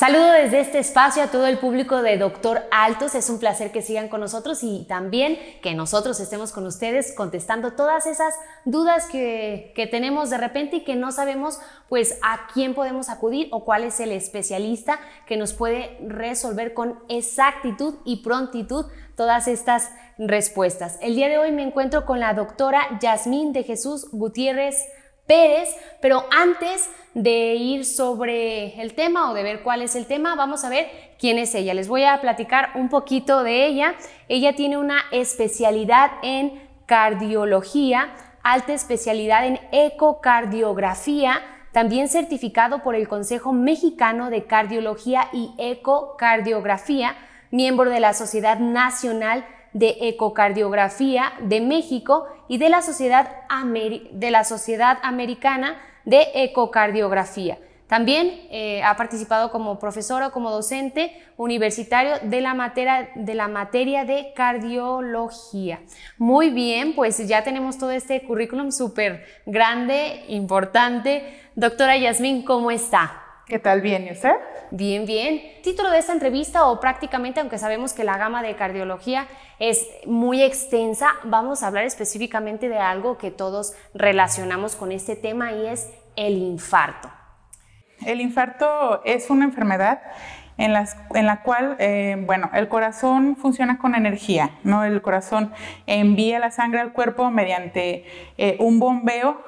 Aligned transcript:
Saludo 0.00 0.32
desde 0.32 0.60
este 0.60 0.78
espacio 0.78 1.22
a 1.22 1.26
todo 1.26 1.46
el 1.46 1.58
público 1.58 2.00
de 2.00 2.16
Doctor 2.16 2.62
Altos. 2.70 3.14
Es 3.14 3.28
un 3.28 3.38
placer 3.38 3.70
que 3.70 3.82
sigan 3.82 4.08
con 4.08 4.20
nosotros 4.20 4.62
y 4.62 4.86
también 4.88 5.38
que 5.60 5.74
nosotros 5.74 6.20
estemos 6.20 6.52
con 6.52 6.64
ustedes 6.64 7.12
contestando 7.14 7.72
todas 7.72 8.06
esas 8.06 8.32
dudas 8.64 9.04
que, 9.12 9.74
tenemos 9.90 10.30
de 10.30 10.38
repente 10.38 10.76
y 10.76 10.84
que 10.84 10.96
no 10.96 11.12
sabemos 11.12 11.60
pues 11.90 12.18
a 12.22 12.48
quién 12.54 12.74
podemos 12.74 13.10
acudir 13.10 13.48
o 13.50 13.66
cuál 13.66 13.84
es 13.84 14.00
el 14.00 14.12
especialista 14.12 14.98
que 15.26 15.36
nos 15.36 15.52
puede 15.52 15.98
resolver 16.00 16.72
con 16.72 16.98
exactitud 17.10 17.96
y 18.06 18.22
prontitud 18.22 18.86
todas 19.20 19.48
estas 19.48 19.90
respuestas. 20.16 20.98
El 21.02 21.14
día 21.14 21.28
de 21.28 21.36
hoy 21.36 21.52
me 21.52 21.62
encuentro 21.62 22.06
con 22.06 22.20
la 22.20 22.32
doctora 22.32 22.80
Yasmín 23.02 23.52
de 23.52 23.64
Jesús 23.64 24.08
Gutiérrez 24.12 24.76
Pérez, 25.26 25.68
pero 26.00 26.24
antes 26.30 26.88
de 27.12 27.54
ir 27.54 27.84
sobre 27.84 28.80
el 28.80 28.94
tema 28.94 29.30
o 29.30 29.34
de 29.34 29.42
ver 29.42 29.62
cuál 29.62 29.82
es 29.82 29.94
el 29.94 30.06
tema, 30.06 30.36
vamos 30.36 30.64
a 30.64 30.70
ver 30.70 30.86
quién 31.18 31.36
es 31.36 31.54
ella. 31.54 31.74
Les 31.74 31.86
voy 31.86 32.04
a 32.04 32.18
platicar 32.22 32.70
un 32.76 32.88
poquito 32.88 33.42
de 33.42 33.66
ella. 33.66 33.94
Ella 34.26 34.54
tiene 34.56 34.78
una 34.78 35.02
especialidad 35.12 36.12
en 36.22 36.58
cardiología, 36.86 38.14
alta 38.42 38.72
especialidad 38.72 39.46
en 39.46 39.60
ecocardiografía, 39.70 41.42
también 41.72 42.08
certificado 42.08 42.82
por 42.82 42.94
el 42.94 43.06
Consejo 43.06 43.52
Mexicano 43.52 44.30
de 44.30 44.46
Cardiología 44.46 45.28
y 45.34 45.50
Ecocardiografía, 45.58 47.16
miembro 47.50 47.90
de 47.90 48.00
la 48.00 48.14
Sociedad 48.14 48.58
Nacional 48.58 49.46
de 49.72 49.96
Ecocardiografía 50.00 51.32
de 51.40 51.60
México 51.60 52.26
y 52.48 52.58
de 52.58 52.68
la 52.68 52.82
Sociedad, 52.82 53.28
de 54.12 54.30
la 54.30 54.44
Sociedad 54.44 54.98
Americana 55.02 55.80
de 56.04 56.28
Ecocardiografía. 56.34 57.58
También 57.90 58.46
eh, 58.50 58.84
ha 58.84 58.96
participado 58.96 59.50
como 59.50 59.80
profesora 59.80 60.28
o 60.28 60.30
como 60.30 60.52
docente 60.52 61.12
universitario 61.36 62.14
de 62.22 62.40
la, 62.40 62.54
materia, 62.54 63.10
de 63.16 63.34
la 63.34 63.48
materia 63.48 64.04
de 64.04 64.32
cardiología. 64.36 65.80
Muy 66.16 66.50
bien, 66.50 66.94
pues 66.94 67.18
ya 67.26 67.42
tenemos 67.42 67.78
todo 67.78 67.90
este 67.90 68.22
currículum 68.22 68.70
súper 68.70 69.26
grande, 69.44 70.24
importante. 70.28 71.40
Doctora 71.56 71.96
Yasmín, 71.96 72.44
¿cómo 72.44 72.70
está? 72.70 73.29
¿Qué 73.50 73.58
tal? 73.58 73.80
¿Bien? 73.80 74.06
¿Y 74.06 74.12
usted? 74.12 74.30
Bien, 74.70 75.06
bien. 75.06 75.42
Título 75.64 75.90
de 75.90 75.98
esta 75.98 76.12
entrevista 76.12 76.66
o 76.66 76.78
prácticamente, 76.78 77.40
aunque 77.40 77.58
sabemos 77.58 77.92
que 77.92 78.04
la 78.04 78.16
gama 78.16 78.44
de 78.44 78.54
cardiología 78.54 79.26
es 79.58 79.88
muy 80.06 80.40
extensa, 80.40 81.08
vamos 81.24 81.64
a 81.64 81.66
hablar 81.66 81.82
específicamente 81.82 82.68
de 82.68 82.78
algo 82.78 83.18
que 83.18 83.32
todos 83.32 83.74
relacionamos 83.92 84.76
con 84.76 84.92
este 84.92 85.16
tema 85.16 85.50
y 85.50 85.66
es 85.66 85.90
el 86.14 86.34
infarto. 86.38 87.10
El 88.06 88.20
infarto 88.20 89.02
es 89.04 89.30
una 89.30 89.46
enfermedad 89.46 90.00
en, 90.56 90.72
la 90.72 91.42
cual, 91.42 91.74
eh, 91.80 92.22
bueno, 92.24 92.50
el 92.54 92.68
corazón 92.68 93.34
funciona 93.34 93.78
con 93.78 93.96
energía, 93.96 94.50
¿no? 94.62 94.84
El 94.84 95.02
corazón 95.02 95.52
envía 95.86 96.38
la 96.38 96.52
sangre 96.52 96.78
al 96.78 96.92
cuerpo 96.92 97.32
mediante 97.32 98.04
eh, 98.38 98.56
un 98.60 98.78
bombeo 98.78 99.42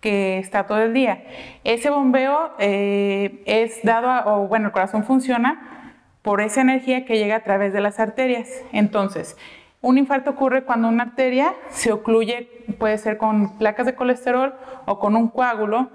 que 0.00 0.38
está 0.38 0.66
todo 0.66 0.82
el 0.82 0.92
día. 0.94 1.24
Ese 1.64 1.90
bombeo 1.90 2.52
eh, 2.58 3.42
es 3.46 3.82
dado, 3.82 4.32
o 4.32 4.48
bueno, 4.48 4.66
el 4.66 4.72
corazón 4.72 5.04
funciona 5.04 5.94
por 6.22 6.40
esa 6.40 6.60
energía 6.60 7.04
que 7.04 7.18
llega 7.18 7.36
a 7.36 7.44
través 7.44 7.72
de 7.72 7.80
las 7.80 8.00
arterias. 8.00 8.48
Entonces, 8.72 9.36
un 9.82 9.96
infarto 9.96 10.30
ocurre 10.30 10.64
cuando 10.64 10.88
una 10.88 11.04
arteria 11.04 11.54
se 11.70 11.92
ocluye, 11.92 12.48
puede 12.78 12.98
ser 12.98 13.16
con 13.16 13.56
placas 13.56 13.86
de 13.86 13.94
colesterol 13.94 14.54
o 14.86 14.98
con 14.98 15.16
un 15.16 15.28
coágulo, 15.28 15.90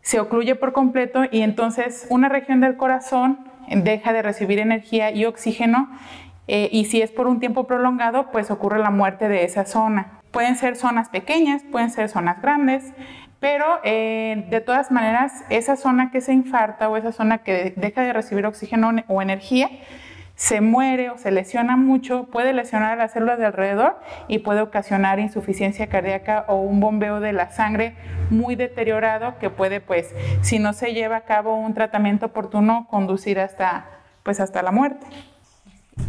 se 0.00 0.20
ocluye 0.20 0.54
por 0.54 0.72
completo 0.72 1.24
y 1.30 1.42
entonces 1.42 2.06
una 2.10 2.28
región 2.28 2.60
del 2.60 2.76
corazón 2.76 3.40
deja 3.68 4.12
de 4.12 4.22
recibir 4.22 4.58
energía 4.58 5.10
y 5.10 5.24
oxígeno 5.24 5.90
eh, 6.48 6.68
y 6.70 6.84
si 6.84 7.02
es 7.02 7.10
por 7.10 7.26
un 7.26 7.40
tiempo 7.40 7.66
prolongado, 7.66 8.30
pues 8.30 8.50
ocurre 8.50 8.78
la 8.78 8.90
muerte 8.90 9.28
de 9.28 9.44
esa 9.44 9.64
zona. 9.64 10.20
Pueden 10.30 10.56
ser 10.56 10.76
zonas 10.76 11.08
pequeñas, 11.08 11.62
pueden 11.70 11.90
ser 11.90 12.08
zonas 12.08 12.40
grandes, 12.40 12.92
pero 13.40 13.80
eh, 13.84 14.46
de 14.50 14.60
todas 14.60 14.90
maneras, 14.90 15.32
esa 15.50 15.76
zona 15.76 16.10
que 16.10 16.20
se 16.20 16.32
infarta 16.32 16.88
o 16.88 16.96
esa 16.96 17.12
zona 17.12 17.38
que 17.38 17.74
deja 17.76 18.02
de 18.02 18.12
recibir 18.12 18.46
oxígeno 18.46 18.90
o 19.08 19.22
energía, 19.22 19.70
se 20.36 20.60
muere 20.60 21.08
o 21.10 21.18
se 21.18 21.30
lesiona 21.30 21.76
mucho, 21.76 22.24
puede 22.24 22.52
lesionar 22.52 22.92
a 22.92 22.96
las 22.96 23.12
células 23.12 23.38
de 23.38 23.46
alrededor 23.46 23.98
y 24.28 24.40
puede 24.40 24.60
ocasionar 24.60 25.18
insuficiencia 25.18 25.86
cardíaca 25.88 26.44
o 26.48 26.56
un 26.56 26.78
bombeo 26.78 27.20
de 27.20 27.32
la 27.32 27.50
sangre 27.50 27.96
muy 28.28 28.54
deteriorado 28.54 29.38
que 29.38 29.48
puede, 29.48 29.80
pues, 29.80 30.14
si 30.42 30.58
no 30.58 30.74
se 30.74 30.92
lleva 30.92 31.16
a 31.16 31.20
cabo 31.22 31.56
un 31.56 31.72
tratamiento 31.72 32.26
oportuno, 32.26 32.86
conducir 32.90 33.40
hasta, 33.40 33.86
pues, 34.22 34.38
hasta 34.38 34.62
la 34.62 34.72
muerte. 34.72 35.06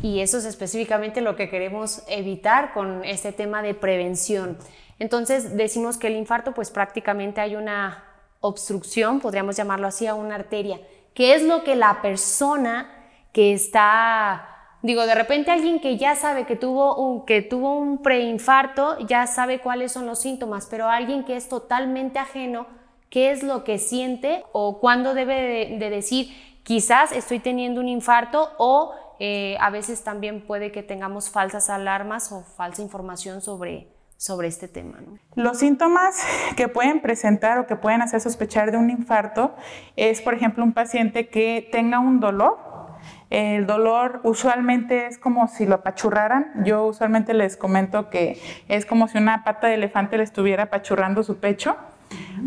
Y 0.02 0.20
eso 0.20 0.38
es 0.38 0.46
específicamente 0.46 1.22
lo 1.22 1.38
que 1.38 1.50
queremos 1.50 2.04
evitar 2.10 2.74
con 2.74 3.06
este 3.06 3.32
tema 3.32 3.62
de 3.62 3.74
prevención. 3.74 4.58
Entonces 5.00 5.56
decimos 5.56 5.98
que 5.98 6.08
el 6.08 6.16
infarto 6.16 6.54
pues 6.54 6.72
prácticamente 6.72 7.42
hay 7.42 7.56
una 7.56 8.04
obstrucción, 8.40 9.20
podríamos 9.20 9.56
llamarlo 9.56 9.88
así, 9.88 10.08
a 10.08 10.16
una 10.16 10.36
arteria. 10.36 10.80
¿Qué 11.14 11.34
es 11.34 11.44
lo 11.44 11.64
que 11.64 11.76
la 11.76 12.02
persona 12.02 12.94
que 13.34 13.54
está, 13.54 14.48
digo, 14.82 15.06
de 15.06 15.16
repente 15.16 15.52
alguien 15.52 15.80
que 15.80 15.98
ya 15.98 16.16
sabe 16.16 16.46
que 16.46 16.56
tuvo 16.56 16.96
un, 16.96 17.26
que 17.26 17.42
tuvo 17.42 17.78
un 17.78 18.02
preinfarto, 18.02 18.98
ya 19.00 19.28
sabe 19.28 19.60
cuáles 19.60 19.92
son 19.92 20.06
los 20.06 20.20
síntomas, 20.20 20.68
pero 20.70 20.90
alguien 20.90 21.24
que 21.24 21.36
es 21.36 21.50
totalmente 21.50 22.20
ajeno, 22.20 22.68
¿qué 23.10 23.32
es 23.32 23.44
lo 23.44 23.64
que 23.64 23.80
siente 23.80 24.44
o 24.54 24.80
cuándo 24.80 25.14
debe 25.14 25.78
de, 25.78 25.90
decir, 25.90 26.30
quizás 26.64 27.12
estoy 27.12 27.40
teniendo 27.40 27.82
un 27.82 27.88
infarto 27.88 28.52
o 28.58 28.94
eh, 29.20 29.58
a 29.60 29.70
veces 29.70 30.04
también 30.04 30.46
puede 30.46 30.72
que 30.72 30.84
tengamos 30.84 31.30
falsas 31.30 31.70
alarmas 31.70 32.32
o 32.32 32.44
falsa 32.44 32.82
información 32.82 33.42
sobre, 33.42 33.88
sobre 34.18 34.48
este 34.48 34.68
tema. 34.68 34.98
Los 35.36 35.60
síntomas 35.60 36.22
que 36.56 36.68
pueden 36.68 37.02
presentar 37.02 37.60
o 37.60 37.68
que 37.68 37.76
pueden 37.76 38.02
hacer 38.02 38.20
sospechar 38.20 38.72
de 38.72 38.78
un 38.78 38.90
infarto 38.90 39.56
es, 39.96 40.22
por 40.22 40.34
ejemplo, 40.34 40.64
un 40.64 40.74
paciente 40.74 41.30
que 41.30 41.70
tenga 41.72 42.00
un 42.00 42.20
dolor. 42.20 42.58
El 43.30 43.68
dolor 43.68 44.22
usualmente 44.24 45.06
es 45.06 45.18
como 45.18 45.48
si 45.48 45.66
lo 45.66 45.76
apachurraran. 45.76 46.64
Yo 46.66 46.86
usualmente 46.86 47.34
les 47.34 47.58
comento 47.58 48.10
que 48.10 48.42
es 48.68 48.86
como 48.86 49.08
si 49.08 49.18
una 49.18 49.44
pata 49.44 49.68
de 49.68 49.76
elefante 49.76 50.18
le 50.18 50.24
estuviera 50.24 50.64
apachurrando 50.64 51.24
su 51.24 51.38
pecho 51.38 51.78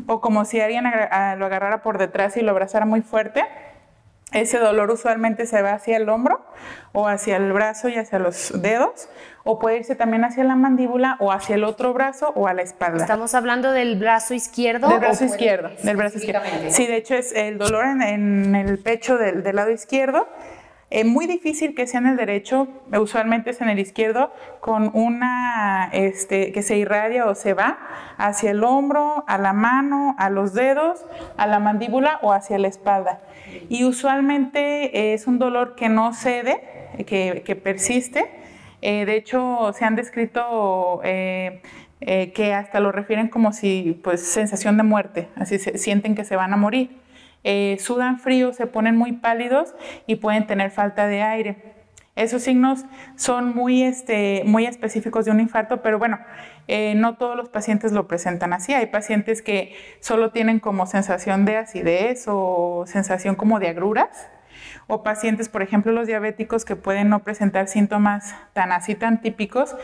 o 0.06 0.20
como 0.20 0.44
si 0.44 0.60
alguien 0.60 0.84
lo 0.84 1.46
agarrara 1.46 1.82
por 1.82 1.98
detrás 1.98 2.36
y 2.36 2.40
lo 2.40 2.50
abrazara 2.50 2.86
muy 2.86 3.02
fuerte. 3.02 3.44
Ese 4.32 4.58
dolor 4.58 4.90
usualmente 4.90 5.46
se 5.46 5.60
va 5.60 5.72
hacia 5.72 5.96
el 5.96 6.08
hombro 6.08 6.40
o 6.92 7.08
hacia 7.08 7.36
el 7.36 7.52
brazo 7.52 7.88
y 7.88 7.96
hacia 7.96 8.18
los 8.18 8.52
dedos, 8.62 9.08
o 9.44 9.58
puede 9.58 9.78
irse 9.78 9.96
también 9.96 10.24
hacia 10.24 10.44
la 10.44 10.54
mandíbula 10.54 11.16
o 11.18 11.32
hacia 11.32 11.56
el 11.56 11.64
otro 11.64 11.92
brazo 11.92 12.32
o 12.36 12.46
a 12.46 12.54
la 12.54 12.62
espalda. 12.62 13.02
Estamos 13.02 13.34
hablando 13.34 13.72
del 13.72 13.98
brazo 13.98 14.34
izquierdo. 14.34 14.88
Del 14.88 15.00
brazo 15.00 15.24
izquierdo, 15.24 15.70
del 15.82 15.96
brazo 15.96 16.18
izquierdo. 16.18 16.42
Sí, 16.68 16.86
de 16.86 16.96
hecho 16.96 17.14
es 17.14 17.32
el 17.32 17.58
dolor 17.58 17.86
en, 17.86 18.54
el 18.54 18.78
pecho 18.78 19.18
del, 19.18 19.42
lado 19.54 19.70
izquierdo. 19.70 20.28
Es 20.90 21.06
muy 21.06 21.28
difícil 21.28 21.76
que 21.76 21.86
sea 21.86 22.00
en 22.00 22.08
el 22.08 22.16
derecho, 22.16 22.66
usualmente 22.92 23.50
es 23.50 23.60
en 23.60 23.68
el 23.68 23.78
izquierdo, 23.78 24.32
con 24.58 24.90
una 24.92 25.88
este, 25.92 26.50
que 26.50 26.62
se 26.62 26.78
irradia 26.78 27.26
o 27.26 27.36
se 27.36 27.54
va 27.54 27.78
hacia 28.16 28.50
el 28.50 28.64
hombro, 28.64 29.22
a 29.28 29.38
la 29.38 29.52
mano, 29.52 30.16
a 30.18 30.30
los 30.30 30.52
dedos, 30.52 31.06
a 31.36 31.46
la 31.46 31.60
mandíbula 31.60 32.18
o 32.22 32.32
hacia 32.32 32.58
la 32.58 32.66
espalda. 32.66 33.20
Y 33.68 33.84
usualmente 33.84 35.14
es 35.14 35.28
un 35.28 35.38
dolor 35.38 35.76
que 35.76 35.88
no 35.88 36.12
cede, 36.12 36.60
que, 37.06 37.60
persiste. 37.62 38.28
Eh, 38.82 39.04
de 39.04 39.14
hecho, 39.14 39.72
se 39.72 39.84
han 39.84 39.94
descrito 39.94 41.02
eh, 41.04 41.62
eh, 42.00 42.32
que 42.32 42.52
hasta 42.52 42.80
lo 42.80 42.90
refieren 42.90 43.28
como 43.28 43.52
si, 43.52 44.00
pues, 44.02 44.26
sensación 44.26 44.76
de 44.76 44.82
muerte, 44.82 45.28
así 45.36 45.60
se, 45.60 45.78
sienten 45.78 46.16
que 46.16 46.24
se 46.24 46.34
van 46.34 46.52
a 46.52 46.56
morir. 46.56 46.90
Sudan 47.78 48.18
frío, 48.18 48.52
se 48.52 48.66
ponen 48.66 48.96
muy 48.96 49.12
pálidos 49.12 49.74
y 50.06 50.16
pueden 50.16 50.46
tener 50.46 50.70
falta 50.70 51.06
de 51.06 51.22
aire. 51.22 51.80
Esos 52.16 52.42
signos 52.42 52.84
son 53.16 53.54
muy, 53.54 53.82
este, 53.82 54.42
muy 54.44 54.66
específicos 54.66 55.24
de 55.24 55.30
un 55.30 55.40
infarto, 55.40 55.80
pero 55.80 55.98
bueno, 55.98 56.18
eh, 56.68 56.94
no 56.94 57.16
todos 57.16 57.34
los 57.34 57.48
pacientes 57.48 57.92
lo 57.92 58.08
presentan 58.08 58.52
así. 58.52 58.74
Hay 58.74 58.86
pacientes 58.86 59.40
que 59.42 59.74
solo 60.00 60.30
tienen 60.30 60.60
como 60.60 60.86
sensación 60.86 61.44
de 61.44 61.56
acidez 61.56 62.24
o 62.26 62.84
sensación 62.86 63.36
como 63.36 63.58
de 63.58 63.68
agruras, 63.68 64.28
o 64.86 65.02
pacientes, 65.02 65.48
por 65.48 65.62
ejemplo, 65.62 65.92
los 65.92 66.06
diabéticos 66.06 66.64
que 66.64 66.76
pueden 66.76 67.08
no 67.08 67.20
presentar 67.20 67.68
síntomas 67.68 68.34
tan 68.52 68.72
así, 68.72 68.94
tan 68.94 69.22
típicos, 69.22 69.74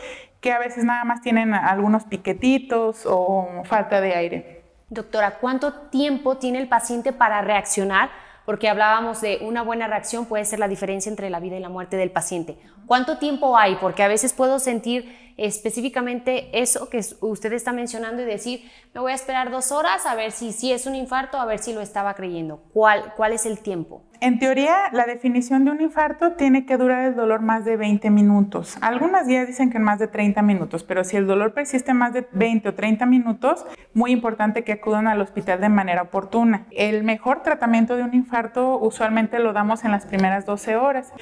que 0.41 0.51
a 0.51 0.59
veces 0.59 0.83
nada 0.83 1.05
más 1.05 1.21
tienen 1.21 1.53
algunos 1.53 2.03
piquetitos 2.03 3.07
o 3.07 3.63
falta 3.63 3.99
de 3.99 4.13
aire. 4.13 4.56
Doctora, 4.89 5.39
¿cuánto 5.39 5.73
tiempo 5.73 6.37
tiene 6.37 6.59
el 6.59 6.69
paciente 6.69 7.11
para 7.11 7.41
reaccionar? 7.41 8.09
Porque 8.45 8.69
hablábamos 8.69 9.19
de 9.19 9.39
una 9.41 9.61
buena 9.61 9.85
reacción 9.85 10.25
puede 10.25 10.45
ser 10.45 10.59
la 10.59 10.69
diferencia 10.69 11.09
entre 11.09 11.29
la 11.29 11.41
vida 11.41 11.57
y 11.57 11.59
la 11.59 11.67
muerte 11.67 11.97
del 11.97 12.09
paciente. 12.09 12.57
¿Cuánto 12.85 13.17
tiempo 13.17 13.57
hay? 13.57 13.75
Porque 13.75 14.03
a 14.03 14.07
veces 14.07 14.31
puedo 14.31 14.59
sentir 14.59 15.26
específicamente 15.37 16.49
eso 16.59 16.89
que 16.89 17.01
usted 17.21 17.53
está 17.53 17.71
mencionando 17.71 18.23
y 18.23 18.25
decir, 18.25 18.69
me 18.93 19.01
voy 19.01 19.11
a 19.11 19.15
esperar 19.15 19.51
dos 19.51 19.71
horas 19.71 20.05
a 20.05 20.15
ver 20.15 20.31
si, 20.31 20.51
si 20.51 20.71
es 20.71 20.85
un 20.85 20.95
infarto, 20.95 21.39
a 21.39 21.45
ver 21.45 21.59
si 21.59 21.73
lo 21.73 21.81
estaba 21.81 22.15
creyendo. 22.15 22.63
¿Cuál, 22.73 23.13
cuál 23.15 23.33
es 23.33 23.45
el 23.45 23.59
tiempo? 23.59 24.03
En 24.19 24.39
teoría, 24.39 24.89
la 24.93 25.05
definición 25.05 25.63
de 25.63 25.71
un 25.71 25.79
infarto 25.79 26.33
tiene 26.33 26.65
que 26.65 26.77
durar 26.77 27.05
el 27.05 27.15
dolor 27.15 27.41
más 27.41 27.65
de 27.65 27.77
20 27.77 28.09
minutos. 28.09 28.75
Algunas 28.81 29.27
guías 29.27 29.45
dicen 29.45 29.69
que 29.69 29.77
más 29.77 29.99
de 29.99 30.07
30 30.07 30.41
minutos, 30.41 30.83
pero 30.83 31.03
si 31.03 31.17
el 31.17 31.27
dolor 31.27 31.53
persiste 31.53 31.93
más 31.93 32.13
de 32.13 32.27
20 32.31 32.69
o 32.69 32.73
30 32.73 33.05
minutos, 33.05 33.63
muy 33.93 34.11
importante 34.11 34.63
que 34.63 34.71
acudan 34.71 35.07
al 35.07 35.21
hospital 35.21 35.61
de 35.61 35.69
manera 35.69 36.01
oportuna. 36.01 36.65
El 36.71 37.03
mejor 37.03 37.43
tratamiento 37.43 37.95
de 37.95 38.03
un 38.03 38.15
infarto 38.15 38.79
usualmente 38.79 39.37
lo 39.37 39.53
damos 39.53 39.85
en 39.85 39.91
las 39.91 40.07
primeras 40.07 40.47
12 40.47 40.77
horas. 40.77 41.13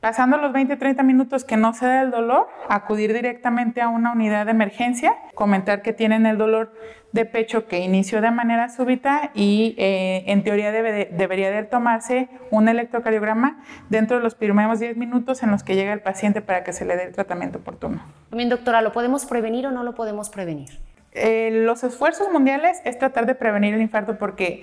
Pasando 0.00 0.36
los 0.36 0.52
20-30 0.52 1.02
minutos 1.02 1.44
que 1.44 1.56
no 1.56 1.74
se 1.74 1.84
da 1.84 2.02
el 2.02 2.12
dolor, 2.12 2.46
acudir 2.68 3.12
directamente 3.12 3.80
a 3.80 3.88
una 3.88 4.12
unidad 4.12 4.46
de 4.46 4.52
emergencia, 4.52 5.16
comentar 5.34 5.82
que 5.82 5.92
tienen 5.92 6.24
el 6.24 6.38
dolor 6.38 6.72
de 7.10 7.24
pecho 7.24 7.66
que 7.66 7.80
inició 7.80 8.20
de 8.20 8.30
manera 8.30 8.68
súbita 8.68 9.32
y 9.34 9.74
eh, 9.76 10.22
en 10.28 10.44
teoría 10.44 10.70
debería 10.70 11.50
de 11.50 11.64
tomarse 11.64 12.28
un 12.52 12.68
electrocardiograma 12.68 13.60
dentro 13.88 14.18
de 14.18 14.22
los 14.22 14.36
primeros 14.36 14.78
10 14.78 14.96
minutos 14.96 15.42
en 15.42 15.50
los 15.50 15.64
que 15.64 15.74
llega 15.74 15.92
el 15.92 16.00
paciente 16.00 16.42
para 16.42 16.62
que 16.62 16.72
se 16.72 16.84
le 16.84 16.96
dé 16.96 17.04
el 17.04 17.12
tratamiento 17.12 17.58
oportuno. 17.58 18.00
Bien, 18.30 18.48
doctora, 18.48 18.82
¿lo 18.82 18.92
podemos 18.92 19.26
prevenir 19.26 19.66
o 19.66 19.72
no 19.72 19.82
lo 19.82 19.96
podemos 19.96 20.30
prevenir? 20.30 20.78
Eh, 21.12 21.50
los 21.64 21.82
esfuerzos 21.82 22.30
mundiales 22.30 22.80
es 22.84 22.98
tratar 23.00 23.26
de 23.26 23.34
prevenir 23.34 23.74
el 23.74 23.80
infarto 23.80 24.16
porque, 24.16 24.62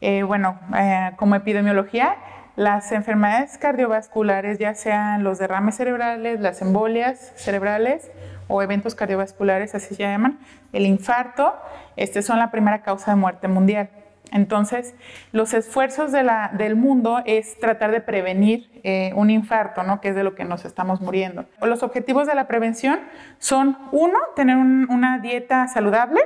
eh, 0.00 0.22
bueno, 0.22 0.60
como 1.16 1.34
epidemiología, 1.34 2.16
las 2.56 2.90
enfermedades 2.92 3.58
cardiovasculares, 3.58 4.58
ya 4.58 4.74
sean 4.74 5.22
los 5.22 5.38
derrames 5.38 5.76
cerebrales, 5.76 6.40
las 6.40 6.62
embolias 6.62 7.32
cerebrales 7.36 8.10
o 8.48 8.62
eventos 8.62 8.94
cardiovasculares, 8.94 9.74
así 9.74 9.94
se 9.94 10.02
llaman, 10.02 10.38
el 10.72 10.86
infarto, 10.86 11.54
este 11.96 12.22
son 12.22 12.38
la 12.38 12.50
primera 12.50 12.82
causa 12.82 13.10
de 13.10 13.16
muerte 13.16 13.48
mundial. 13.48 13.90
Entonces, 14.32 14.94
los 15.32 15.54
esfuerzos 15.54 16.10
del 16.12 16.76
mundo 16.76 17.22
es 17.26 17.58
tratar 17.60 17.92
de 17.92 18.00
prevenir 18.00 18.70
eh, 18.82 19.12
un 19.14 19.30
infarto, 19.30 19.82
¿no? 19.82 20.00
que 20.00 20.08
es 20.08 20.14
de 20.16 20.24
lo 20.24 20.34
que 20.34 20.44
nos 20.44 20.64
estamos 20.64 21.00
muriendo. 21.00 21.46
Los 21.62 21.82
objetivos 21.82 22.26
de 22.26 22.34
la 22.34 22.48
prevención 22.48 23.00
son, 23.38 23.78
uno, 23.92 24.18
tener 24.34 24.56
una 24.56 25.18
dieta 25.20 25.68
saludable, 25.68 26.20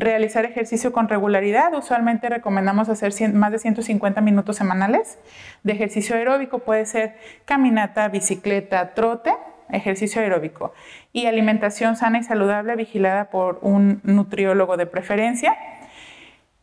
realizar 0.00 0.44
ejercicio 0.44 0.92
con 0.92 1.08
regularidad. 1.08 1.72
Usualmente 1.74 2.28
recomendamos 2.28 2.88
hacer 2.88 3.12
más 3.32 3.52
de 3.52 3.58
150 3.58 4.20
minutos 4.20 4.56
semanales 4.56 5.18
de 5.62 5.72
ejercicio 5.72 6.16
aeróbico. 6.16 6.60
Puede 6.60 6.86
ser 6.86 7.16
caminata, 7.44 8.08
bicicleta, 8.08 8.94
trote, 8.94 9.32
ejercicio 9.70 10.22
aeróbico. 10.22 10.72
Y 11.12 11.26
alimentación 11.26 11.96
sana 11.96 12.18
y 12.18 12.22
saludable 12.22 12.76
vigilada 12.76 13.30
por 13.30 13.58
un 13.62 14.00
nutriólogo 14.02 14.76
de 14.76 14.86
preferencia 14.86 15.56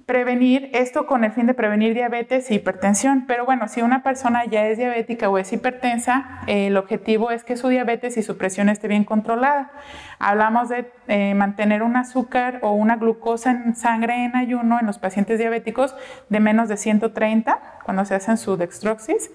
prevenir 0.08 0.70
esto 0.72 1.06
con 1.06 1.26
el 1.26 1.34
fin 1.34 1.48
de 1.48 1.54
prevenir 1.54 1.94
diabetes 1.94 2.50
e 2.50 2.56
hipertensión. 2.56 3.26
Pero 3.28 3.46
bueno, 3.46 3.68
si 3.68 3.82
una 3.82 4.04
persona 4.04 4.46
ya 4.46 4.66
es 4.68 4.78
diabética 4.78 5.30
o 5.30 5.38
es 5.38 5.52
hipertensa, 5.52 6.44
el 6.48 6.78
objetivo 6.78 7.30
es 7.30 7.44
que 7.44 7.58
su 7.58 7.68
diabetes 7.68 8.16
y 8.16 8.24
su 8.24 8.38
presión 8.38 8.70
esté 8.70 8.88
bien 8.88 9.04
controlada. 9.04 9.70
Hablamos 10.18 10.70
de 10.70 10.90
eh, 11.10 11.34
mantener 11.36 11.84
un 11.84 11.98
azúcar 11.98 12.60
o 12.64 12.72
una 12.72 12.96
glucosa 12.96 13.52
en 13.52 13.76
sangre 13.76 14.24
en 14.24 14.38
ayuno 14.38 14.80
en 14.80 14.86
los 14.86 14.98
pacientes 14.98 15.40
diabéticos 15.40 15.94
de 16.30 16.40
menos 16.40 16.70
de 16.70 16.78
130 16.78 17.60
cuando 17.84 18.06
se 18.06 18.16
hacen 18.16 18.38
su 18.38 18.56
dextroxis. 18.56 19.30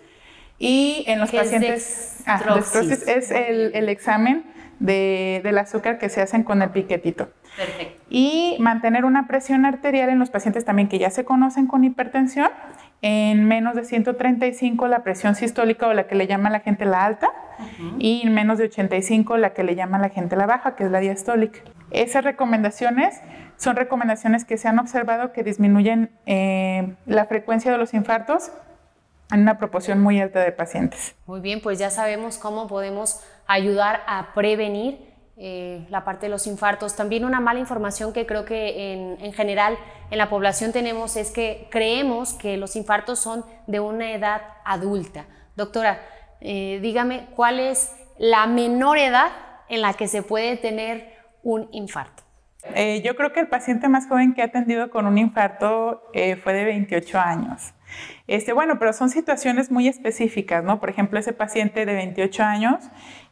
Y 0.63 1.05
en 1.09 1.19
los 1.19 1.33
pacientes... 1.33 2.21
Es 2.21 2.25
dextroxis? 2.25 3.09
es 3.09 3.31
el, 3.33 3.89
examen 3.89 4.45
del 4.79 5.59
azúcar 5.59 5.99
que 5.99 6.09
se 6.09 6.21
hacen 6.23 6.45
con 6.45 6.63
el 6.63 6.71
piquetito. 6.71 7.31
Perfecto. 7.57 8.01
Y 8.09 8.57
mantener 8.61 9.05
una 9.05 9.27
presión 9.27 9.65
arterial 9.65 10.09
en 10.09 10.21
los 10.21 10.31
pacientes 10.31 10.65
también 10.65 10.89
que 10.89 11.01
ya 11.01 11.11
se 11.11 11.25
conocen 11.25 11.67
con 11.67 11.83
hipertensión 11.83 12.49
en 13.03 13.45
menos 13.45 13.75
de 13.75 13.85
135 13.85 14.87
la 14.87 15.03
presión 15.03 15.35
sistólica 15.35 15.89
o 15.89 15.95
la 15.95 16.07
que 16.07 16.15
le 16.15 16.29
llama 16.29 16.49
la 16.49 16.61
gente 16.61 16.85
la 16.85 17.05
alta 17.05 17.29
y 17.99 18.23
en 18.25 18.33
menos 18.33 18.59
de 18.59 18.65
85 18.67 19.37
la 19.39 19.55
que 19.55 19.65
le 19.65 19.75
llama 19.75 19.99
la 19.99 20.11
gente 20.11 20.37
la 20.37 20.47
baja, 20.47 20.77
que 20.77 20.85
es 20.85 20.91
la 20.93 21.01
diastólica. 21.01 21.59
Esas 21.91 22.23
recomendaciones 22.23 23.21
son 23.57 23.75
recomendaciones 23.75 24.45
que 24.45 24.57
se 24.57 24.69
han 24.69 24.79
observado 24.79 25.33
que 25.33 25.43
disminuyen 25.43 26.11
eh, 26.27 26.95
la 27.07 27.27
frecuencia 27.27 27.73
de 27.73 27.79
los 27.79 27.95
infartos 27.95 28.53
en 29.33 29.41
una 29.41 29.59
proporción 29.59 30.01
muy 30.01 30.21
alta 30.21 30.41
de 30.41 30.53
pacientes. 30.53 31.15
Muy 31.27 31.41
bien, 31.41 31.61
pues 31.61 31.79
ya 31.79 31.91
sabemos 31.91 32.39
cómo 32.39 32.69
podemos 32.69 33.21
ayudar 33.47 34.03
a 34.07 34.35
prevenir 34.35 35.13
eh, 35.39 35.87
la 35.89 36.05
parte 36.05 36.27
de 36.27 36.31
los 36.31 36.47
infartos. 36.47 36.95
También 36.95 37.25
una 37.25 37.41
mala 37.41 37.59
información 37.59 38.13
que 38.13 38.27
creo 38.27 38.45
que 38.45 38.93
en, 38.93 39.33
general 39.33 39.79
en 40.11 40.19
la 40.19 40.29
población 40.29 40.73
tenemos 40.73 41.17
es 41.17 41.31
que 41.31 41.69
creemos 41.71 42.35
que 42.35 42.59
los 42.59 42.77
infartos 42.77 43.19
son 43.19 43.45
de 43.67 43.81
una 43.81 44.13
edad 44.13 44.43
adulta. 44.65 45.25
Doctora, 45.57 46.01
eh, 46.41 46.79
dígame 46.83 47.29
cuál 47.35 47.61
es 47.61 47.93
la 48.19 48.47
menor 48.47 48.99
edad 48.99 49.31
en 49.69 49.81
la 49.81 49.95
que 49.95 50.07
se 50.07 50.23
puede 50.23 50.59
tener 50.59 51.15
un 51.43 51.69
infarto. 51.73 52.23
Eh, 52.75 53.01
yo 53.03 53.17
creo 53.17 53.33
que 53.33 53.41
el 53.41 53.49
paciente 53.49 53.89
más 53.89 54.07
joven 54.07 54.35
que 54.35 54.43
ha 54.43 54.45
atendido 54.45 54.91
con 54.91 55.07
un 55.07 55.19
infarto 55.19 56.03
fue 56.13 56.53
de 56.53 56.65
28 56.65 57.19
años. 57.19 57.73
Este, 58.27 58.53
bueno, 58.53 58.79
pero 58.79 58.93
son 58.93 59.11
situaciones 59.11 59.71
muy 59.71 59.89
específicas, 59.89 60.63
¿no? 60.63 60.81
Por 60.81 60.91
ejemplo, 60.91 61.19
ese 61.19 61.33
paciente 61.33 61.85
de 61.85 61.95
28 61.95 62.43
años 62.43 62.85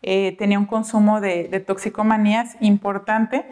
eh, 0.03 0.37
tenía 0.39 0.59
un 0.59 0.67
consumo 0.67 1.21
de, 1.21 1.63
toxicomanías 1.67 2.57
importante 2.61 3.47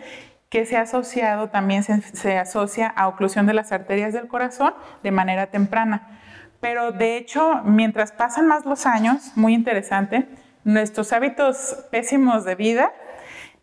que 0.50 0.64
se 0.64 0.76
ha 0.76 0.82
asociado, 0.82 1.50
también 1.50 1.82
se, 1.82 2.38
asocia 2.38 2.88
a 2.88 3.08
oclusión 3.08 3.46
de 3.46 3.54
las 3.54 3.70
arterias 3.70 4.14
del 4.14 4.28
corazón 4.28 4.74
de 5.02 5.10
manera 5.10 5.48
temprana. 5.48 6.20
Pero 6.60 6.90
de 6.90 7.16
hecho, 7.16 7.62
mientras 7.64 8.12
pasan 8.12 8.48
más 8.48 8.64
los 8.64 8.86
años, 8.86 9.32
muy 9.36 9.54
interesante, 9.54 10.26
nuestros 10.64 11.12
hábitos 11.12 11.84
pésimos 11.90 12.44
de 12.44 12.54
vida, 12.54 12.92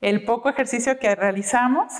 el 0.01 0.23
poco 0.23 0.49
ejercicio 0.49 0.99
que 0.99 1.13
realizamos, 1.15 1.91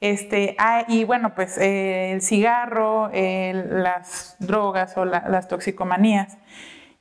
este, 0.00 0.56
ah, 0.58 0.84
y 0.88 1.04
bueno, 1.04 1.34
pues 1.34 1.56
eh, 1.58 2.12
el 2.12 2.22
cigarro, 2.22 3.10
las 3.12 4.36
drogas 4.38 4.96
o 4.96 5.04
las 5.04 5.48
toxicomanías, 5.48 6.38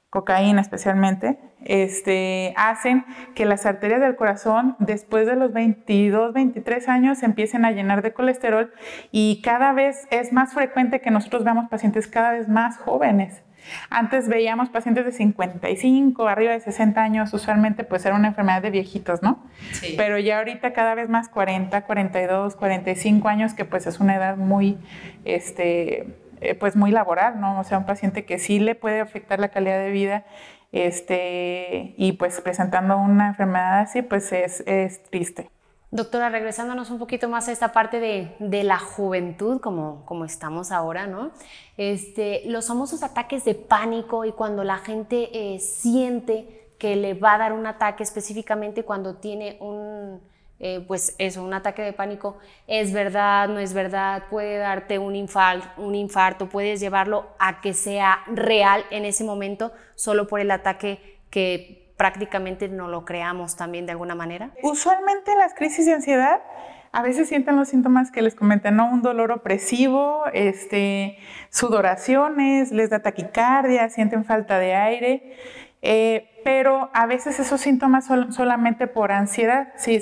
cocaína 0.10 0.62
especialmente, 0.62 1.38
este, 1.66 2.54
hacen 2.56 3.06
que 3.34 3.46
las 3.46 3.66
arterias 3.66 4.00
del 4.00 4.16
corazón 4.16 4.78
después 4.80 5.26
de 5.28 5.36
los 5.36 5.52
22, 5.52 6.34
23 6.34 6.88
años 6.88 7.18
se 7.18 7.26
empiecen 7.26 7.66
a 7.66 7.72
llenar 7.72 8.02
de 8.02 8.14
colesterol 8.14 8.72
y 9.12 9.42
cada 9.42 9.74
vez 9.74 10.08
es 10.12 10.32
más 10.32 10.54
frecuente 10.54 11.02
que 11.02 11.12
nosotros 11.12 11.44
veamos 11.44 11.70
pacientes 11.70 12.08
cada 12.08 12.32
vez 12.32 12.48
más 12.48 12.78
jóvenes. 12.78 13.45
Antes 13.90 14.28
veíamos 14.28 14.70
pacientes 14.70 15.06
de 15.06 15.12
55, 15.12 16.28
arriba 16.28 16.52
de 16.52 16.60
60 16.60 17.02
años, 17.02 17.34
usualmente 17.34 17.84
pues 17.84 18.06
era 18.06 18.16
una 18.16 18.28
enfermedad 18.28 18.62
de 18.62 18.72
viejitos, 18.72 19.22
¿no? 19.22 19.44
Sí. 19.72 19.94
Pero 19.98 20.18
ya 20.20 20.40
ahorita 20.40 20.74
cada 20.74 20.96
vez 20.96 21.10
más 21.10 21.30
40, 21.30 21.86
42, 21.86 22.56
45 22.56 23.28
años, 23.28 23.54
que 23.54 23.66
pues 23.66 23.88
es 23.88 24.00
una 24.00 24.16
edad 24.16 24.38
muy, 24.38 24.78
este, 25.24 26.16
eh, 26.42 26.56
pues 26.56 26.76
muy 26.76 26.92
laboral, 26.92 27.40
¿no? 27.40 27.60
O 27.60 27.64
sea, 27.64 27.78
un 27.78 27.86
paciente 27.86 28.26
que 28.26 28.40
sí 28.40 28.60
le 28.60 28.76
puede 28.76 29.02
afectar 29.02 29.40
la 29.40 29.50
calidad 29.50 29.80
de 29.80 29.92
vida, 29.92 30.26
este, 30.72 31.94
y 31.98 32.14
pues 32.14 32.42
presentando 32.42 32.98
una 32.98 33.28
enfermedad 33.28 33.80
así, 33.80 34.02
pues 34.02 34.32
es, 34.34 34.62
es 34.68 35.02
triste. 35.04 35.50
Doctora, 35.92 36.30
regresándonos 36.30 36.90
un 36.90 37.00
poquito 37.00 37.30
más 37.30 37.48
a 37.48 37.52
esta 37.52 37.72
parte 37.72 38.00
de, 38.00 38.64
la 38.64 38.80
juventud, 38.80 39.62
como, 39.62 40.04
como, 40.06 40.26
estamos 40.26 40.72
ahora, 40.72 41.08
¿no? 41.08 41.32
Este, 41.78 42.42
los 42.48 42.68
famosos 42.68 43.04
ataques 43.04 43.46
de 43.46 43.56
pánico 43.56 44.26
y 44.26 44.32
cuando 44.32 44.64
la 44.64 44.80
gente 44.80 45.30
eh, 45.32 45.60
siente 45.60 46.68
que 46.80 46.96
le 46.96 47.14
va 47.14 47.36
a 47.36 47.38
dar 47.38 47.54
un 47.54 47.66
ataque, 47.68 48.04
específicamente 48.04 48.84
cuando 48.84 49.16
tiene 49.16 49.58
un, 49.62 50.20
eh, 50.60 50.84
pues 50.88 51.16
eso, 51.20 51.44
un 51.44 51.54
ataque 51.54 51.84
de 51.84 51.94
pánico, 51.94 52.38
es 52.66 52.92
verdad, 52.92 53.48
no 53.48 53.60
es 53.60 53.74
verdad, 53.74 54.24
puede 54.30 54.58
darte 54.58 55.00
un 55.00 55.16
un 55.78 55.96
infarto, 55.96 56.50
puedes 56.50 56.80
llevarlo 56.80 57.28
a 57.40 57.62
que 57.62 57.74
sea 57.74 58.24
real 58.28 58.86
en 58.90 59.06
ese 59.06 59.24
momento 59.24 59.72
solo 59.96 60.28
por 60.28 60.40
el 60.40 60.52
ataque 60.52 61.20
que 61.30 61.85
prácticamente 61.98 62.68
no 62.68 62.88
lo 62.88 63.06
creamos 63.06 63.56
también 63.56 63.86
de 63.86 63.94
alguna 63.94 64.16
manera? 64.16 64.52
Usualmente 64.64 65.36
las 65.36 65.54
crisis 65.54 65.86
de 65.86 65.94
ansiedad 65.94 66.42
a 66.92 67.02
veces 67.02 67.28
sienten 67.28 67.58
los 67.58 67.68
síntomas 67.68 68.10
que 68.10 68.22
les 68.22 68.36
comenté, 68.36 68.72
¿no? 68.72 68.90
Un 68.90 69.02
dolor 69.02 69.34
opresivo, 69.34 70.24
este, 70.32 71.18
sudoraciones, 71.50 72.72
les 72.72 72.90
da 72.90 73.00
taquicardia, 73.00 73.90
sienten 73.90 74.24
falta 74.24 74.60
de 74.60 74.76
aire. 74.76 75.36
Eh, 75.82 76.32
pero 76.46 76.92
a 76.94 77.08
veces 77.08 77.40
esos 77.40 77.60
síntomas 77.60 78.06
son 78.06 78.32
solamente 78.32 78.86
por 78.86 79.12
ansiedad. 79.12 79.70
Si 79.78 80.00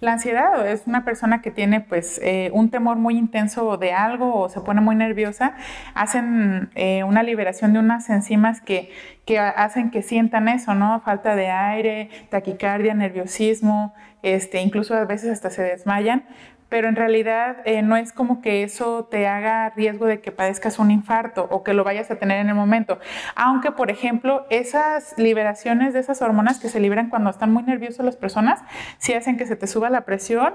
la 0.00 0.12
ansiedad 0.14 0.66
es 0.66 0.82
una 0.86 1.04
persona 1.04 1.42
que 1.42 1.52
tiene 1.52 1.80
pues 1.80 2.20
eh, 2.24 2.50
un 2.52 2.70
temor 2.70 2.96
muy 2.96 3.16
intenso 3.16 3.76
de 3.76 3.92
algo 3.92 4.34
o 4.34 4.48
se 4.48 4.60
pone 4.60 4.80
muy 4.80 4.96
nerviosa, 4.96 5.54
hacen 5.94 6.70
eh, 6.74 7.04
una 7.04 7.22
liberación 7.22 7.72
de 7.72 7.78
unas 7.78 8.10
enzimas 8.10 8.60
que, 8.60 8.90
que, 9.26 9.38
hacen 9.38 9.92
que 9.92 10.02
sientan 10.02 10.48
eso, 10.48 10.74
¿no? 10.74 11.00
Falta 11.02 11.36
de 11.36 11.50
aire, 11.50 12.10
taquicardia, 12.30 12.92
nerviosismo, 12.94 13.94
este, 14.22 14.60
incluso 14.60 14.94
a 14.94 15.04
veces 15.04 15.30
hasta 15.30 15.50
se 15.50 15.62
desmayan 15.62 16.24
pero 16.68 16.88
en 16.88 16.96
realidad 16.96 17.58
eh, 17.64 17.82
no 17.82 17.96
es 17.96 18.12
como 18.12 18.40
que 18.40 18.62
eso 18.62 19.04
te 19.10 19.26
haga 19.26 19.70
riesgo 19.70 20.06
de 20.06 20.20
que 20.20 20.32
padezcas 20.32 20.78
un 20.78 20.90
infarto 20.90 21.46
o 21.50 21.62
que 21.62 21.74
lo 21.74 21.84
vayas 21.84 22.10
a 22.10 22.16
tener 22.16 22.38
en 22.38 22.48
el 22.48 22.54
momento. 22.54 22.98
Aunque, 23.34 23.70
por 23.72 23.90
ejemplo, 23.90 24.46
esas 24.50 25.14
liberaciones 25.18 25.94
de 25.94 26.00
esas 26.00 26.22
hormonas 26.22 26.58
que 26.58 26.68
se 26.68 26.80
liberan 26.80 27.10
cuando 27.10 27.30
están 27.30 27.52
muy 27.52 27.62
nerviosas 27.62 28.04
las 28.04 28.16
personas, 28.16 28.62
sí 28.98 29.14
hacen 29.14 29.36
que 29.36 29.46
se 29.46 29.56
te 29.56 29.66
suba 29.66 29.90
la 29.90 30.02
presión 30.02 30.54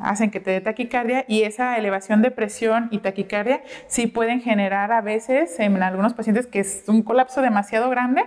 hacen 0.00 0.30
que 0.30 0.40
te 0.40 0.50
dé 0.50 0.60
taquicardia 0.60 1.24
y 1.28 1.42
esa 1.42 1.76
elevación 1.76 2.22
de 2.22 2.30
presión 2.30 2.88
y 2.90 2.98
taquicardia 2.98 3.62
sí 3.86 4.06
pueden 4.06 4.40
generar 4.40 4.92
a 4.92 5.00
veces 5.00 5.60
en 5.60 5.82
algunos 5.82 6.14
pacientes 6.14 6.46
que 6.46 6.60
es 6.60 6.84
un 6.86 7.02
colapso 7.02 7.42
demasiado 7.42 7.90
grande 7.90 8.24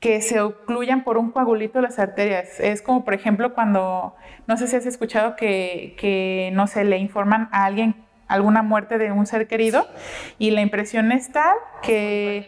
que 0.00 0.20
se 0.22 0.40
ocluyan 0.40 1.02
por 1.02 1.18
un 1.18 1.30
coagulito 1.30 1.80
las 1.80 1.98
arterias. 1.98 2.60
Es 2.60 2.82
como, 2.82 3.04
por 3.04 3.14
ejemplo, 3.14 3.54
cuando, 3.54 4.14
no 4.46 4.56
sé 4.56 4.68
si 4.68 4.76
has 4.76 4.86
escuchado 4.86 5.34
que, 5.36 5.96
que, 5.98 6.50
no 6.52 6.66
se 6.66 6.84
le 6.84 6.98
informan 6.98 7.48
a 7.52 7.64
alguien 7.64 7.96
alguna 8.28 8.62
muerte 8.62 8.98
de 8.98 9.10
un 9.10 9.26
ser 9.26 9.48
querido 9.48 9.88
y 10.38 10.50
la 10.50 10.60
impresión 10.60 11.12
es 11.12 11.32
tal 11.32 11.56
que 11.82 12.46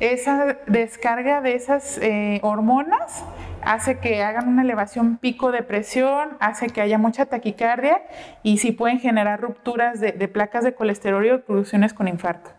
esa 0.00 0.58
descarga 0.66 1.40
de 1.40 1.54
esas 1.54 1.98
eh, 1.98 2.40
hormonas 2.42 3.24
hace 3.62 3.98
que 3.98 4.22
hagan 4.22 4.48
una 4.48 4.62
elevación 4.62 5.16
pico 5.18 5.52
de 5.52 5.62
presión, 5.62 6.36
hace 6.40 6.66
que 6.66 6.80
haya 6.80 6.98
mucha 6.98 7.26
taquicardia 7.26 8.02
y 8.42 8.58
sí 8.58 8.72
pueden 8.72 8.98
generar 8.98 9.40
rupturas 9.40 10.00
de, 10.00 10.12
de 10.12 10.28
placas 10.28 10.64
de 10.64 10.74
colesterol 10.74 11.24
y 11.24 11.30
oclusiones 11.30 11.94
con 11.94 12.08
infarto 12.08 12.50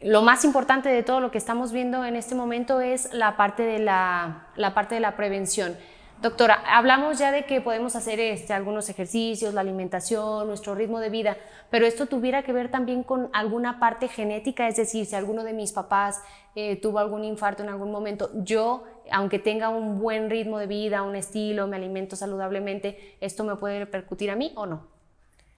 lo 0.00 0.22
más 0.22 0.44
importante 0.44 0.88
de 0.88 1.02
todo 1.02 1.20
lo 1.20 1.30
que 1.30 1.38
estamos 1.38 1.72
viendo 1.72 2.04
en 2.04 2.16
este 2.16 2.34
momento 2.34 2.80
es 2.80 3.12
la 3.12 3.36
parte 3.36 3.62
de 3.62 3.78
la, 3.78 4.48
parte 4.74 4.94
de 4.94 5.00
la 5.00 5.16
prevención. 5.16 5.76
Doctora, 6.20 6.62
hablamos 6.66 7.18
ya 7.18 7.30
de 7.30 7.44
que 7.44 7.60
podemos 7.60 7.94
hacer 7.94 8.20
este, 8.20 8.54
algunos 8.54 8.88
ejercicios, 8.88 9.52
la 9.52 9.60
alimentación, 9.60 10.46
nuestro 10.46 10.74
ritmo 10.74 10.98
de 10.98 11.10
vida, 11.10 11.36
pero 11.70 11.86
esto 11.86 12.06
tuviera 12.06 12.42
que 12.42 12.54
ver 12.54 12.70
también 12.70 13.02
con 13.02 13.28
alguna 13.34 13.78
parte 13.78 14.08
genética, 14.08 14.66
es 14.66 14.76
decir, 14.76 15.04
si 15.04 15.14
alguno 15.14 15.44
de 15.44 15.52
mis 15.52 15.72
papás 15.72 16.22
eh, 16.54 16.76
tuvo 16.76 17.00
algún 17.00 17.22
infarto 17.22 17.62
en 17.62 17.68
algún 17.68 17.92
momento, 17.92 18.30
yo, 18.34 18.84
aunque 19.12 19.38
tenga 19.38 19.68
un 19.68 20.00
buen 20.00 20.30
ritmo 20.30 20.58
de 20.58 20.66
vida, 20.66 21.02
un 21.02 21.16
estilo, 21.16 21.66
me 21.66 21.76
alimento 21.76 22.16
saludablemente, 22.16 23.16
¿esto 23.20 23.44
me 23.44 23.56
puede 23.56 23.80
repercutir 23.80 24.30
a 24.30 24.36
mí 24.36 24.52
o 24.56 24.64
no? 24.64 24.86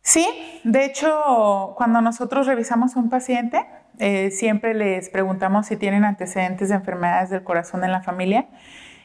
Sí, 0.03 0.27
de 0.65 0.87
hecho, 0.87 1.75
cuando 1.77 2.01
nosotros 2.01 2.47
revisamos 2.47 2.97
a 2.97 2.99
un 2.99 3.11
paciente, 3.11 3.65
eh, 3.99 4.31
siempre 4.31 4.75
les 4.75 5.09
preguntamos 5.11 5.67
si 5.67 5.77
tienen 5.77 6.05
antecedentes 6.05 6.69
de 6.69 6.77
enfermedades 6.77 7.31
del 7.31 7.43
corazón 7.43 7.85
en 7.85 7.93
la 7.93 8.03
familia, 8.03 8.47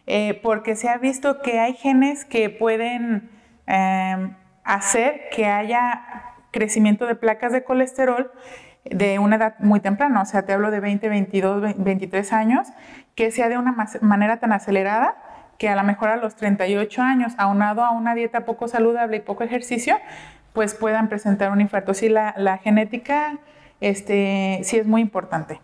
eh, 0.05 0.39
porque 0.43 0.75
se 0.75 0.89
ha 0.89 0.97
visto 0.97 1.41
que 1.41 1.59
hay 1.59 1.73
genes 1.73 2.25
que 2.25 2.49
pueden 2.49 3.29
em, 3.65 4.35
hacer 4.63 5.21
que 5.31 5.45
haya 5.45 6.03
crecimiento 6.51 7.05
de 7.05 7.15
placas 7.15 7.51
de 7.51 7.63
colesterol 7.63 8.31
de 8.85 9.17
una 9.19 9.37
edad 9.37 9.55
muy 9.59 9.79
temprana, 9.79 10.21
o 10.21 10.25
sea, 10.25 10.45
te 10.45 10.53
hablo 10.53 10.69
de 10.69 10.79
20, 10.79 11.07
22, 11.07 11.75
23 11.77 12.33
años, 12.33 12.67
que 13.15 13.31
sea 13.31 13.49
de 13.49 13.57
una 13.57 13.75
manera 14.01 14.37
tan 14.37 14.51
acelerada 14.51 15.15
que 15.57 15.69
a 15.69 15.75
lo 15.75 15.83
mejor 15.83 16.09
a 16.09 16.17
los 16.17 16.35
38 16.35 17.01
años, 17.01 17.33
aunado 17.37 17.83
a 17.83 17.91
una 17.91 18.15
dieta 18.15 18.45
poco 18.45 18.67
saludable 18.67 19.17
y 19.17 19.19
poco 19.21 19.43
ejercicio, 19.43 19.97
pues 20.51 20.75
puedan 20.75 21.09
presentar 21.09 21.51
un 21.51 21.61
infarto. 21.61 21.93
La, 22.09 22.33
la 22.37 22.57
genética 22.57 23.39
este, 23.83 24.61
sí 24.63 24.77
es 24.77 24.85
muy 24.85 25.01
importante. 25.01 25.59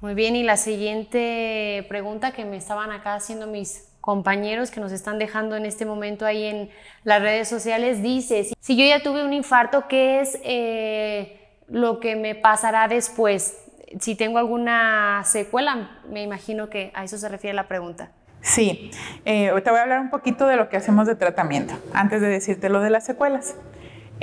Muy 0.00 0.14
bien, 0.14 0.36
y 0.36 0.42
la 0.42 0.56
siguiente 0.56 1.86
pregunta 1.88 2.32
que 2.32 2.44
me 2.44 2.56
estaban 2.56 2.90
acá 2.90 3.14
haciendo 3.14 3.46
mis 3.46 3.88
compañeros 4.00 4.70
que 4.70 4.80
nos 4.80 4.90
están 4.90 5.18
dejando 5.18 5.56
en 5.56 5.64
este 5.64 5.86
momento 5.86 6.26
ahí 6.26 6.44
en 6.44 6.70
las 7.04 7.22
redes 7.22 7.48
sociales 7.48 8.02
dice, 8.02 8.52
si 8.58 8.76
yo 8.76 8.84
ya 8.84 9.02
tuve 9.02 9.24
un 9.24 9.32
infarto, 9.32 9.86
¿qué 9.88 10.20
es 10.20 10.40
eh, 10.42 11.40
lo 11.68 12.00
que 12.00 12.16
me 12.16 12.34
pasará 12.34 12.88
después? 12.88 13.56
Si 14.00 14.16
tengo 14.16 14.38
alguna 14.38 15.22
secuela, 15.24 16.00
me 16.10 16.22
imagino 16.22 16.68
que 16.68 16.90
a 16.94 17.04
eso 17.04 17.16
se 17.16 17.28
refiere 17.28 17.54
la 17.54 17.68
pregunta. 17.68 18.10
Sí, 18.40 18.90
eh, 19.24 19.52
te 19.62 19.70
voy 19.70 19.78
a 19.78 19.82
hablar 19.82 20.00
un 20.00 20.10
poquito 20.10 20.46
de 20.46 20.56
lo 20.56 20.68
que 20.68 20.76
hacemos 20.76 21.06
de 21.06 21.14
tratamiento, 21.14 21.74
antes 21.94 22.20
de 22.20 22.26
decirte 22.26 22.68
lo 22.68 22.80
de 22.80 22.90
las 22.90 23.06
secuelas. 23.06 23.54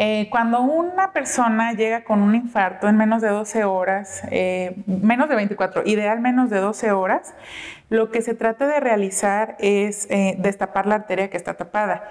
Eh, 0.01 0.29
cuando 0.29 0.61
una 0.61 1.11
persona 1.11 1.73
llega 1.73 2.05
con 2.05 2.21
un 2.21 2.33
infarto 2.33 2.87
en 2.87 2.95
menos 2.95 3.21
de 3.21 3.27
12 3.27 3.65
horas, 3.65 4.23
eh, 4.31 4.81
menos 4.85 5.27
de 5.27 5.35
24, 5.35 5.81
ideal 5.85 6.21
menos 6.21 6.49
de 6.49 6.59
12 6.59 6.93
horas, 6.93 7.33
lo 7.89 8.09
que 8.09 8.21
se 8.21 8.33
trata 8.33 8.65
de 8.65 8.79
realizar 8.79 9.57
es 9.59 10.07
eh, 10.09 10.37
destapar 10.39 10.85
la 10.85 10.95
arteria 10.95 11.29
que 11.29 11.35
está 11.35 11.55
tapada. 11.55 12.03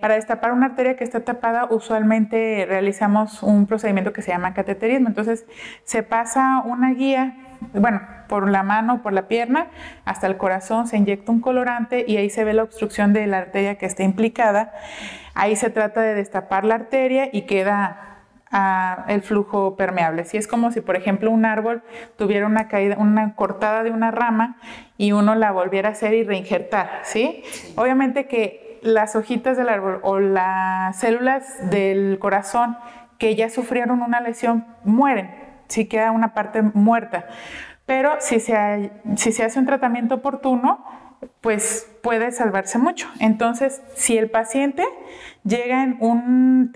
para 0.00 0.14
destapar 0.14 0.52
una 0.52 0.66
arteria 0.66 0.96
que 0.96 1.04
está 1.04 1.20
tapada, 1.20 1.66
usualmente 1.70 2.64
realizamos 2.66 3.42
un 3.42 3.66
procedimiento 3.66 4.14
que 4.14 4.22
se 4.22 4.30
llama 4.30 4.54
cateterismo. 4.54 5.08
Entonces, 5.08 5.44
se 5.84 6.02
pasa 6.02 6.62
una 6.64 6.94
guía, 6.94 7.36
bueno, 7.72 8.00
por 8.28 8.48
la 8.48 8.62
mano, 8.62 9.02
por 9.02 9.12
la 9.12 9.28
pierna, 9.28 9.68
hasta 10.04 10.26
el 10.26 10.36
corazón, 10.36 10.86
se 10.86 10.96
inyecta 10.96 11.32
un 11.32 11.40
colorante 11.40 12.04
y 12.06 12.16
ahí 12.16 12.30
se 12.30 12.44
ve 12.44 12.52
la 12.52 12.62
obstrucción 12.62 13.12
de 13.12 13.26
la 13.26 13.38
arteria 13.38 13.76
que 13.76 13.86
está 13.86 14.02
implicada. 14.02 14.72
Ahí 15.34 15.56
se 15.56 15.70
trata 15.70 16.00
de 16.00 16.14
destapar 16.14 16.64
la 16.64 16.76
arteria 16.76 17.28
y 17.32 17.42
queda 17.42 18.18
ah, 18.50 19.04
el 19.08 19.22
flujo 19.22 19.76
permeable. 19.76 20.24
Si 20.24 20.36
es 20.36 20.46
como 20.46 20.70
si, 20.70 20.80
por 20.80 20.96
ejemplo, 20.96 21.30
un 21.30 21.44
árbol 21.44 21.82
tuviera 22.16 22.46
una 22.46 22.68
caída, 22.68 22.96
una 22.98 23.34
cortada 23.34 23.82
de 23.82 23.90
una 23.90 24.10
rama 24.10 24.56
y 24.96 25.12
uno 25.12 25.34
la 25.34 25.52
volviera 25.52 25.90
a 25.90 25.92
hacer 25.92 26.14
y 26.14 26.24
reinjertar, 26.24 27.00
¿sí? 27.02 27.42
Obviamente 27.76 28.26
que 28.26 28.78
las 28.82 29.16
hojitas 29.16 29.56
del 29.56 29.68
árbol 29.68 30.00
o 30.02 30.20
las 30.20 30.98
células 30.98 31.70
del 31.70 32.18
corazón 32.20 32.76
que 33.18 33.34
ya 33.34 33.50
sufrieron 33.50 34.02
una 34.02 34.20
lesión 34.20 34.64
mueren, 34.84 35.47
si 35.68 35.86
queda 35.86 36.10
una 36.10 36.34
parte 36.34 36.62
muerta. 36.62 37.26
Pero 37.86 38.16
si 38.20 38.40
se, 38.40 38.92
si 39.16 39.32
se 39.32 39.44
hace 39.44 39.58
un 39.58 39.66
tratamiento 39.66 40.16
oportuno, 40.16 40.84
pues 41.40 41.90
puede 42.02 42.32
salvarse 42.32 42.78
mucho. 42.78 43.08
Entonces, 43.20 43.82
si 43.94 44.18
el 44.18 44.30
paciente 44.30 44.84
llega 45.44 45.82
en 45.82 45.96
un, 46.00 46.72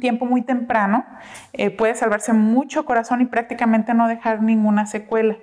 tiempo 0.00 0.24
muy 0.24 0.42
temprano, 0.42 1.04
eh, 1.52 1.70
puede 1.70 1.94
salvarse 1.94 2.32
mucho 2.32 2.84
corazón 2.84 3.20
y 3.20 3.26
prácticamente 3.26 3.94
no 3.94 4.08
dejar 4.08 4.42
ninguna 4.42 4.86
secuela. 4.86 5.36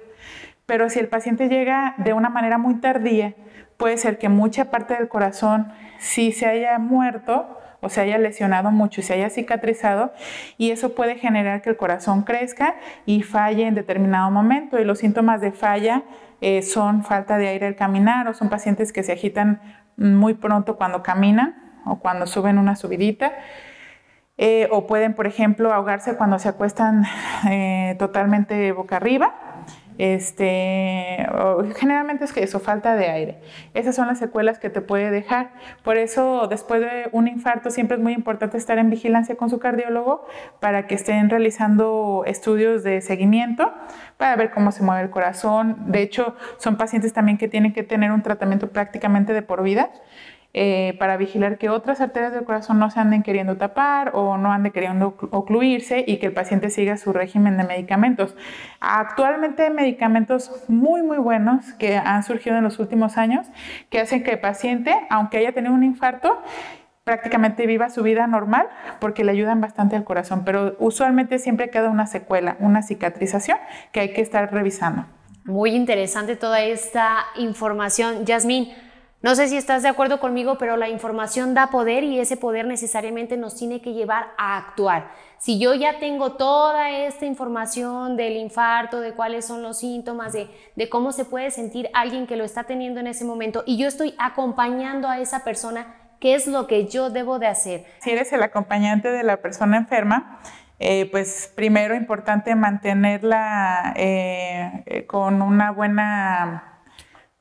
Pero 0.65 0.89
si 0.89 0.99
el 0.99 1.07
paciente 1.07 1.49
llega 1.49 1.95
de 1.97 2.13
una 2.13 2.29
manera 2.29 2.57
muy 2.57 2.75
tardía, 2.75 3.35
puede 3.77 3.97
ser 3.97 4.17
que 4.17 4.29
mucha 4.29 4.71
parte 4.71 4.95
del 4.95 5.07
corazón 5.07 5.71
sí 5.99 6.31
se 6.31 6.45
haya 6.45 6.77
muerto 6.79 7.58
o 7.81 7.89
se 7.89 8.01
haya 8.01 8.17
lesionado 8.17 8.71
mucho 8.71 9.01
se 9.01 9.13
haya 9.13 9.29
cicatrizado 9.29 10.11
y 10.57 10.71
eso 10.71 10.95
puede 10.95 11.15
generar 11.15 11.61
que 11.61 11.69
el 11.69 11.77
corazón 11.77 12.23
crezca 12.23 12.75
y 13.05 13.23
falle 13.23 13.67
en 13.67 13.75
determinado 13.75 14.29
momento 14.31 14.79
y 14.79 14.83
los 14.83 14.99
síntomas 14.99 15.41
de 15.41 15.51
falla 15.51 16.03
eh, 16.41 16.61
son 16.61 17.03
falta 17.03 17.37
de 17.37 17.47
aire 17.47 17.67
al 17.67 17.75
caminar 17.75 18.27
o 18.27 18.33
son 18.33 18.49
pacientes 18.49 18.93
que 18.93 19.03
se 19.03 19.11
agitan 19.11 19.61
muy 19.97 20.33
pronto 20.33 20.77
cuando 20.77 21.03
caminan 21.03 21.81
o 21.85 21.99
cuando 21.99 22.27
suben 22.27 22.57
una 22.57 22.75
subidita. 22.75 23.33
Eh, 24.37 24.69
o 24.71 24.87
pueden, 24.87 25.15
por 25.15 25.27
ejemplo, 25.27 25.73
ahogarse 25.73 26.15
cuando 26.15 26.39
se 26.39 26.47
acuestan 26.47 27.03
eh, 27.49 27.97
totalmente 27.99 28.71
boca 28.71 28.95
arriba 28.95 29.35
este, 29.99 31.27
generalmente 31.75 32.23
es 32.23 32.31
que 32.31 32.41
eso, 32.41 32.61
falta 32.61 32.95
de 32.95 33.09
aire. 33.09 33.41
Esas 33.73 33.97
son 33.97 34.07
las 34.07 34.17
secuelas 34.17 34.57
que 34.57 34.69
te 34.69 34.79
puede 34.79 35.11
dejar. 35.11 35.51
Por 35.83 35.97
eso, 35.97 36.47
después 36.47 36.79
de 36.79 37.09
un 37.11 37.27
infarto, 37.27 37.69
siempre 37.69 37.97
es 37.97 38.03
muy 38.03 38.13
importante 38.13 38.57
estar 38.57 38.77
en 38.77 38.89
vigilancia 38.89 39.35
con 39.35 39.49
su 39.49 39.59
cardiólogo 39.59 40.25
para 40.61 40.87
que 40.87 40.95
estén 40.95 41.29
realizando 41.29 42.23
estudios 42.25 42.81
de 42.83 43.01
seguimiento 43.01 43.73
para 44.15 44.37
ver 44.37 44.51
cómo 44.51 44.71
se 44.71 44.83
mueve 44.83 45.03
el 45.03 45.09
corazón. 45.09 45.75
De 45.87 46.01
hecho, 46.01 46.33
son 46.59 46.77
pacientes 46.77 47.11
también 47.11 47.37
que 47.37 47.49
tienen 47.49 47.73
que 47.73 47.83
tener 47.83 48.13
un 48.13 48.21
tratamiento 48.21 48.69
prácticamente 48.69 49.33
de 49.33 49.41
por 49.41 49.63
vida. 49.63 49.89
Eh, 50.51 50.95
para 50.97 51.15
vigilar 51.15 51.59
que 51.59 51.69
otras 51.69 52.01
arterias 52.01 52.33
del 52.33 52.43
corazón 52.43 52.79
no 52.79 52.89
se 52.89 52.99
anden 52.99 53.21
queriendo 53.21 53.57
tapar 53.57 54.11
o 54.15 54.35
no 54.35 54.51
anden 54.51 54.71
queriendo 54.71 55.15
ocluirse 55.29 56.03
y 56.07 56.17
que 56.17 56.25
el 56.25 56.33
paciente 56.33 56.71
siga 56.71 56.97
su 56.97 57.13
régimen 57.13 57.55
de 57.57 57.65
medicamentos. 57.65 58.35
Actualmente 58.79 59.61
hay 59.61 59.69
medicamentos 59.69 60.51
muy 60.67 61.03
muy 61.03 61.19
buenos 61.19 61.73
que 61.73 61.97
han 61.97 62.23
surgido 62.23 62.57
en 62.57 62.63
los 62.63 62.79
últimos 62.79 63.15
años 63.17 63.45
que 63.91 63.99
hacen 63.99 64.23
que 64.23 64.31
el 64.31 64.39
paciente, 64.39 64.95
aunque 65.11 65.37
haya 65.37 65.51
tenido 65.51 65.71
un 65.71 65.83
infarto, 65.83 66.41
prácticamente 67.03 67.67
viva 67.67 67.91
su 67.91 68.01
vida 68.01 68.25
normal 68.25 68.69
porque 68.99 69.23
le 69.23 69.31
ayudan 69.31 69.61
bastante 69.61 69.95
al 69.95 70.03
corazón, 70.03 70.45
pero 70.45 70.75
usualmente 70.79 71.37
siempre 71.37 71.69
queda 71.69 71.89
una 71.89 72.07
secuela, 72.07 72.57
una 72.59 72.81
cicatrización 72.81 73.59
que 73.91 73.99
hay 73.99 74.13
que 74.13 74.21
estar 74.21 74.51
revisando. 74.51 75.05
Muy 75.45 75.71
interesante 75.71 76.35
toda 76.35 76.61
esta 76.61 77.25
información. 77.35 78.25
Yasmín, 78.25 78.69
no 79.21 79.35
sé 79.35 79.49
si 79.49 79.57
estás 79.57 79.83
de 79.83 79.89
acuerdo 79.89 80.21
conmigo, 80.21 80.57
pero 80.57 80.77
la 80.77 80.87
información 80.87 81.53
da 81.53 81.67
poder 81.67 82.05
y 82.05 82.19
ese 82.19 82.37
poder 82.37 82.65
necesariamente 82.65 83.35
nos 83.35 83.55
tiene 83.57 83.81
que 83.81 83.91
llevar 83.91 84.29
a 84.37 84.57
actuar. 84.57 85.11
Si 85.37 85.59
yo 85.59 85.73
ya 85.73 85.99
tengo 85.99 86.33
toda 86.33 86.89
esta 86.89 87.25
información 87.25 88.15
del 88.15 88.37
infarto, 88.37 89.01
de 89.01 89.11
cuáles 89.13 89.45
son 89.45 89.61
los 89.61 89.79
síntomas, 89.79 90.31
de, 90.31 90.89
cómo 90.89 91.11
se 91.11 91.25
puede 91.25 91.51
sentir 91.51 91.89
alguien 91.93 92.27
que 92.27 92.37
lo 92.37 92.45
está 92.45 92.63
teniendo 92.63 93.01
en 93.01 93.07
ese 93.07 93.25
momento 93.25 93.63
y 93.65 93.77
yo 93.77 93.87
estoy 93.87 94.15
acompañando 94.19 95.09
a 95.09 95.19
esa 95.19 95.43
persona, 95.43 95.95
¿qué 96.21 96.35
es 96.35 96.47
lo 96.47 96.65
que 96.67 96.87
yo 96.87 97.09
debo 97.09 97.39
de 97.39 97.47
hacer? 97.47 97.85
Si 97.99 98.11
eres 98.11 98.31
el 98.31 98.41
acompañante 98.41 99.11
de 99.11 99.23
la 99.23 99.37
persona 99.41 99.75
enferma, 99.75 100.39
eh, 100.79 101.09
pues 101.11 101.51
primero 101.55 101.93
importante 101.93 102.55
mantenerla 102.55 103.93
eh, 103.97 104.83
eh, 104.85 105.05
con 105.05 105.41
una 105.41 105.71
buena 105.71 106.78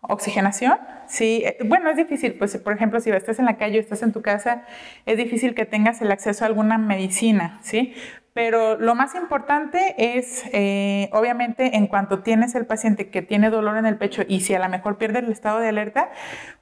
oxigenación. 0.08 0.78
Sí, 1.06 1.42
eh, 1.44 1.58
bueno, 1.64 1.88
es 1.90 1.96
difícil, 1.96 2.34
pues 2.34 2.56
por 2.58 2.72
ejemplo, 2.72 3.00
si 3.00 3.10
estás 3.10 3.38
en 3.38 3.44
la 3.44 3.56
calle 3.56 3.78
o 3.78 3.80
estás 3.80 4.02
en 4.02 4.12
tu 4.12 4.20
casa, 4.20 4.64
es 5.06 5.16
difícil 5.16 5.54
que 5.54 5.64
tengas 5.64 6.02
el 6.02 6.10
acceso 6.10 6.44
a 6.44 6.48
alguna 6.48 6.78
medicina, 6.78 7.58
¿sí? 7.62 7.94
Pero 8.34 8.78
lo 8.78 8.94
más 8.94 9.14
importante 9.14 9.94
es, 9.98 10.44
eh, 10.52 11.08
obviamente, 11.12 11.76
en 11.76 11.86
cuanto 11.86 12.20
tienes 12.20 12.54
el 12.54 12.66
paciente 12.66 13.10
que 13.10 13.22
tiene 13.22 13.50
dolor 13.50 13.76
en 13.76 13.86
el 13.86 13.96
pecho 13.96 14.22
y 14.28 14.40
si 14.40 14.54
a 14.54 14.58
lo 14.58 14.68
mejor 14.68 14.96
pierde 14.96 15.20
el 15.20 15.30
estado 15.32 15.58
de 15.58 15.68
alerta, 15.68 16.10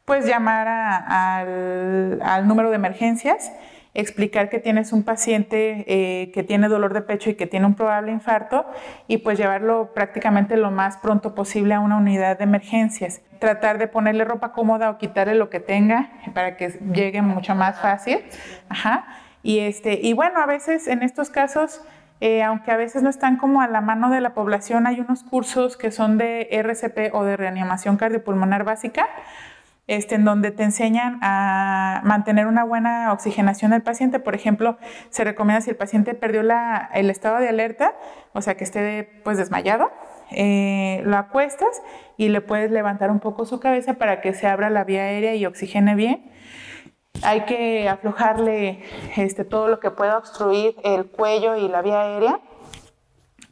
pues 0.04 0.26
llamar 0.26 0.68
al, 0.68 2.20
al 2.22 2.48
número 2.48 2.70
de 2.70 2.76
emergencias 2.76 3.52
explicar 3.96 4.50
que 4.50 4.58
tienes 4.58 4.92
un 4.92 5.02
paciente 5.02 5.84
eh, 5.88 6.30
que 6.32 6.42
tiene 6.42 6.68
dolor 6.68 6.92
de 6.92 7.00
pecho 7.00 7.30
y 7.30 7.34
que 7.34 7.46
tiene 7.46 7.66
un 7.66 7.74
probable 7.74 8.12
infarto 8.12 8.66
y 9.08 9.18
pues 9.18 9.38
llevarlo 9.38 9.92
prácticamente 9.94 10.56
lo 10.56 10.70
más 10.70 10.98
pronto 10.98 11.34
posible 11.34 11.74
a 11.74 11.80
una 11.80 11.96
unidad 11.96 12.38
de 12.38 12.44
emergencias. 12.44 13.22
Tratar 13.38 13.78
de 13.78 13.88
ponerle 13.88 14.24
ropa 14.24 14.52
cómoda 14.52 14.90
o 14.90 14.98
quitarle 14.98 15.34
lo 15.34 15.48
que 15.48 15.60
tenga 15.60 16.10
para 16.34 16.56
que 16.56 16.68
llegue 16.92 17.22
mucho 17.22 17.54
más 17.54 17.80
fácil. 17.80 18.20
Ajá. 18.68 19.06
Y, 19.42 19.60
este, 19.60 19.98
y 20.02 20.12
bueno, 20.12 20.40
a 20.40 20.46
veces 20.46 20.86
en 20.88 21.02
estos 21.02 21.30
casos... 21.30 21.82
Eh, 22.22 22.42
aunque 22.42 22.70
a 22.70 22.78
veces 22.78 23.02
no 23.02 23.10
están 23.10 23.36
como 23.36 23.60
a 23.60 23.68
la 23.68 23.82
mano 23.82 24.08
de 24.08 24.22
la 24.22 24.32
población, 24.32 24.86
hay 24.86 25.00
unos 25.00 25.22
cursos 25.22 25.76
que 25.76 25.90
son 25.90 26.16
de 26.16 26.48
RCP 26.50 27.12
o 27.12 27.24
de 27.24 27.36
reanimación 27.36 27.98
cardiopulmonar 27.98 28.64
básica, 28.64 29.06
este, 29.86 30.16
en 30.16 30.24
donde 30.24 30.50
te 30.50 30.64
enseñan 30.64 31.18
a 31.22 32.00
mantener 32.04 32.46
una 32.46 32.64
buena 32.64 33.12
oxigenación 33.12 33.70
del 33.70 33.82
paciente. 33.82 34.18
Por 34.18 34.34
ejemplo, 34.34 34.78
se 35.10 35.24
recomienda 35.24 35.60
si 35.60 35.70
el 35.70 35.76
paciente 35.76 36.14
perdió 36.14 36.40
el 36.40 37.10
estado 37.10 37.38
de 37.38 37.48
alerta, 37.48 37.94
o 38.32 38.42
sea, 38.42 38.56
que 38.56 38.64
esté 38.64 39.20
pues 39.24 39.38
desmayado, 39.38 39.90
eh, 40.30 41.02
lo 41.04 41.16
acuestas 41.16 41.82
y 42.16 42.28
le 42.28 42.40
puedes 42.40 42.70
levantar 42.70 43.10
un 43.10 43.20
poco 43.20 43.46
su 43.46 43.60
cabeza 43.60 43.94
para 43.94 44.20
que 44.20 44.32
se 44.34 44.46
abra 44.46 44.70
la 44.70 44.84
vía 44.84 45.02
aérea 45.02 45.34
y 45.34 45.46
oxigene 45.46 45.94
bien. 45.94 46.32
Hay 47.22 47.42
que 47.42 47.88
aflojarle 47.88 48.82
este, 49.16 49.44
todo 49.44 49.68
lo 49.68 49.80
que 49.80 49.90
pueda 49.90 50.18
obstruir 50.18 50.74
el 50.84 51.06
cuello 51.06 51.56
y 51.56 51.68
la 51.68 51.80
vía 51.80 52.00
aérea 52.00 52.40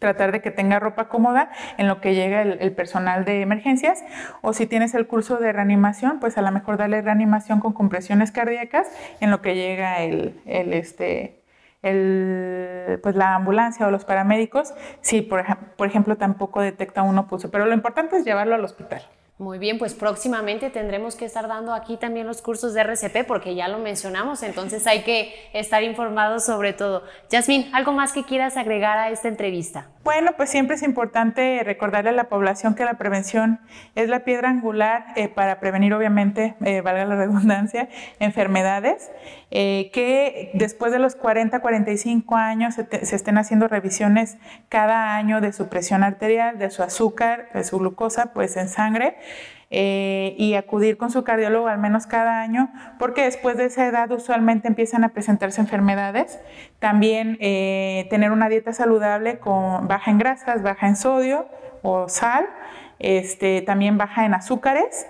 tratar 0.05 0.33
de 0.33 0.43
que 0.43 0.51
tenga 0.51 0.79
ropa 0.79 1.09
cómoda 1.09 1.49
en 1.79 1.89
lo 1.89 2.03
que 2.03 2.15
llega 2.15 2.43
el, 2.43 2.73
personal 2.73 3.25
de 3.25 3.41
emergencias 3.41 4.05
o 4.43 4.53
si 4.53 4.67
tienes 4.67 4.93
el 4.93 5.07
curso 5.07 5.39
de 5.39 5.51
reanimación, 5.51 6.21
pues 6.21 6.37
a 6.37 6.43
lo 6.43 6.53
mejor 6.53 6.77
darle 6.77 7.01
reanimación 7.01 7.59
con 7.59 7.73
compresiones 7.73 8.31
cardíacas 8.31 8.87
en 9.21 9.31
lo 9.31 9.41
que 9.41 9.55
llega 9.55 10.03
el, 10.03 10.35
este, 10.45 11.41
el, 11.81 13.01
pues 13.03 13.17
la 13.17 13.35
ambulancia 13.35 13.87
o 13.87 13.91
los 13.91 14.05
paramédicos, 14.05 14.75
si 15.01 15.23
por, 15.23 15.43
por 15.79 15.87
ejemplo 15.87 16.19
tampoco 16.19 16.61
detecta 16.61 17.03
uno 17.03 17.27
pulso, 17.27 17.51
pero 17.51 17.65
lo 17.65 17.73
importante 17.73 18.19
es 18.19 18.27
llevarlo 18.27 18.55
al 18.55 18.65
hospital. 18.65 19.01
Muy 19.37 19.59
bien, 19.59 19.79
pues 19.79 19.95
próximamente 19.95 20.71
tendremos 20.71 21.17
que 21.17 21.25
estar 21.25 21.49
dando 21.49 21.75
aquí 21.75 21.97
también 21.97 22.25
los 22.25 22.41
cursos 22.41 22.73
de 22.73 22.83
RCP 22.83 23.27
porque 23.27 23.57
ya 23.57 23.67
lo 23.67 23.79
mencionamos, 23.79 24.45
entonces 24.45 24.87
hay 24.87 25.03
que 25.03 25.35
estar 25.53 25.83
informados 25.83 26.45
sobre 26.45 26.73
todo. 26.73 27.03
Yasmin, 27.31 27.69
¿algo 27.75 27.91
más 27.91 28.13
que 28.13 28.23
quieras 28.23 28.57
agregar 28.57 28.97
a 28.97 29.11
esta 29.11 29.27
entrevista? 29.27 29.89
Bueno, 30.05 30.33
pues 30.37 30.51
siempre 30.51 30.77
es 30.77 30.85
importante 30.85 31.63
recordarle 31.65 32.11
a 32.11 32.13
la 32.13 32.29
población 32.29 32.77
que 32.77 32.85
la 32.85 32.95
prevención 32.95 33.59
es 33.97 34.09
la 34.09 34.21
piedra 34.21 34.51
angular 34.51 35.07
eh, 35.17 35.29
para 35.29 35.59
prevenir, 35.59 35.95
obviamente, 35.95 36.55
eh, 36.65 36.81
valga 36.83 37.05
la 37.05 37.17
redundancia, 37.17 37.89
enfermedades, 38.21 39.11
eh, 39.55 39.91
que 39.93 40.51
después 40.53 40.93
de 40.93 40.99
los 40.99 41.15
40, 41.15 41.61
45 41.61 42.37
años 42.37 42.75
se, 42.75 43.07
se 43.07 43.17
estén 43.17 43.39
haciendo 43.39 43.69
revisiones 43.69 44.37
cada 44.69 45.17
año 45.17 45.41
de 45.41 45.53
su 45.53 45.69
presión 45.69 46.03
arterial, 46.03 46.59
de 46.59 46.69
su 46.71 46.83
azúcar, 46.83 47.49
de 47.55 47.65
su 47.65 47.79
glucosa, 47.79 48.33
pues 48.35 48.57
en 48.57 48.69
sangre 48.69 49.17
eh, 49.77 50.37
y 50.39 50.55
acudir 50.55 50.97
con 50.97 51.11
su 51.11 51.25
cardiólogo 51.25 51.67
al 51.67 51.79
menos 51.79 52.07
cada 52.07 52.43
año, 52.43 52.71
porque 52.99 53.23
después 53.23 53.57
de 53.57 53.65
esa 53.65 53.87
edad 53.87 54.09
usualmente 54.13 54.69
empiezan 54.69 55.03
a 55.03 55.09
presentarse 55.09 55.61
enfermedades. 55.61 56.39
También 56.79 57.39
eh, 57.41 58.07
tener 58.09 58.31
una 58.31 58.49
dieta 58.49 58.73
saludable 58.73 59.39
con 59.39 59.89
baja 59.89 60.13
en 60.13 60.19
grasas, 60.19 60.63
baja 60.63 60.87
en 60.87 60.95
sodio 60.95 61.49
o 61.83 62.09
sal, 62.09 62.47
este, 63.01 63.63
también 63.63 63.99
baja 63.99 64.25
en 64.27 64.35
azúcares, 64.35 65.09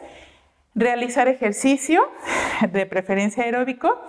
realizar 0.75 1.29
ejercicio, 1.29 2.03
de 2.73 2.87
preferencia 2.87 3.45
aeróbico, 3.45 4.01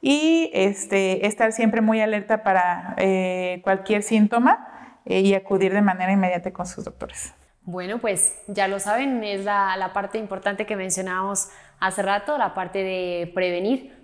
y 0.00 0.50
este, 0.54 1.26
estar 1.26 1.52
siempre 1.52 1.80
muy 1.80 2.00
alerta 2.00 2.42
para 2.42 2.94
eh, 2.96 3.60
cualquier 3.62 4.02
síntoma 4.02 4.66
y 5.04 5.34
acudir 5.34 5.72
de 5.72 5.82
manera 5.82 6.12
inmediata 6.12 6.52
con 6.52 6.66
sus 6.66 6.84
doctores. 6.84 7.34
Bueno, 7.62 7.98
pues 7.98 8.38
ya 8.48 8.68
lo 8.68 8.80
saben, 8.80 9.22
es 9.22 9.44
la, 9.44 9.90
parte 9.92 10.18
importante 10.18 10.66
que 10.66 10.76
mencionábamos 10.76 11.50
hace 11.78 12.02
rato, 12.02 12.38
la 12.38 12.54
parte 12.54 12.82
de 12.82 13.30
prevenir. 13.34 13.96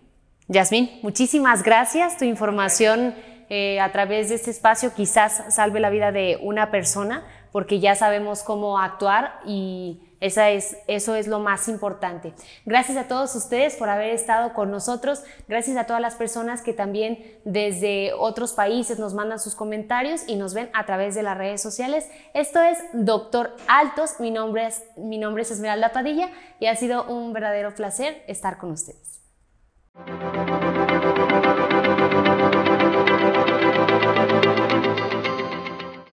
Yasmín, 0.46 1.00
muchísimas 1.02 1.62
gracias. 1.62 2.16
Tu 2.18 2.26
información 2.26 3.14
eh, 3.48 3.80
a 3.80 3.90
través 3.92 4.28
de 4.28 4.36
este 4.36 4.50
espacio 4.50 4.92
quizás 4.94 5.52
salve 5.54 5.80
la 5.80 5.90
vida 5.90 6.12
de 6.12 6.38
una 6.42 6.70
persona 6.70 7.24
porque 7.50 7.80
ya 7.80 7.94
sabemos 7.94 8.42
cómo 8.42 8.78
actuar 8.78 9.40
y 9.46 10.00
esa 10.20 10.50
es, 10.50 10.76
eso 10.86 11.14
es 11.14 11.26
lo 11.26 11.40
más 11.40 11.68
importante. 11.68 12.32
Gracias 12.64 12.96
a 12.96 13.08
todos 13.08 13.34
ustedes 13.34 13.76
por 13.76 13.88
haber 13.88 14.10
estado 14.10 14.54
con 14.54 14.70
nosotros. 14.70 15.22
Gracias 15.48 15.76
a 15.76 15.84
todas 15.84 16.00
las 16.00 16.14
personas 16.14 16.62
que 16.62 16.72
también 16.72 17.18
desde 17.44 18.12
otros 18.14 18.52
países 18.52 18.98
nos 18.98 19.14
mandan 19.14 19.38
sus 19.38 19.54
comentarios 19.54 20.22
y 20.26 20.36
nos 20.36 20.54
ven 20.54 20.70
a 20.72 20.86
través 20.86 21.14
de 21.14 21.22
las 21.22 21.36
redes 21.36 21.60
sociales. 21.60 22.08
Esto 22.34 22.62
es 22.62 22.78
Doctor 22.92 23.54
Altos. 23.68 24.18
Mi 24.18 24.30
nombre 24.30 24.66
es, 24.66 24.84
mi 24.96 25.18
nombre 25.18 25.42
es 25.42 25.50
Esmeralda 25.50 25.92
Padilla 25.92 26.30
y 26.60 26.66
ha 26.66 26.76
sido 26.76 27.04
un 27.04 27.32
verdadero 27.32 27.74
placer 27.74 28.22
estar 28.26 28.58
con 28.58 28.70
ustedes. 28.70 29.20